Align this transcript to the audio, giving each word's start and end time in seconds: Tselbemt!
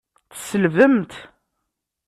Tselbemt! 0.39 1.13